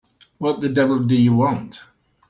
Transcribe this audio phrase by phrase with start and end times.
[0.39, 1.83] What the devil do you want?